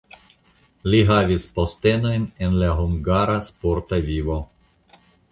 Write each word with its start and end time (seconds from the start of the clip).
Li 0.93 1.01
havis 1.09 1.43
postenojn 1.57 2.25
en 2.45 2.57
la 2.61 2.69
hungara 2.79 3.35
sporta 3.49 4.01
vivo. 4.09 4.39